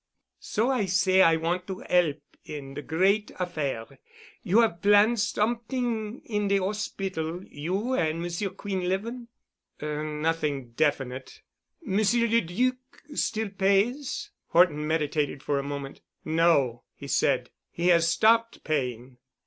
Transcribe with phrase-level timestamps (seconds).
[0.39, 3.85] So I say I want to help in de great affair.
[4.41, 9.27] You have planned somet'ing in the hospital—you and Monsieur Quinlevin?"
[9.83, 11.43] "Er—nothing definite."
[11.83, 12.77] "Monsieur le Duc
[13.13, 16.01] still pays?" Horton meditated for a moment.
[16.25, 19.19] "No," he said, "he has stopped paying."